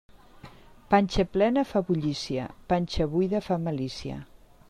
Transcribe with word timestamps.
Panxa 0.93 1.25
plena 1.33 1.63
fa 1.73 1.81
bullícia; 1.89 2.45
panxa 2.71 3.09
buida 3.13 3.45
fa 3.49 3.61
malícia. 3.67 4.17